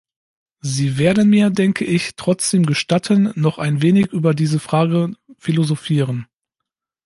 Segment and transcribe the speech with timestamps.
[0.61, 6.25] Sie werden mir, denke ich, trotzdem gestatten, noch ein wenig über diese Frage philosophieren.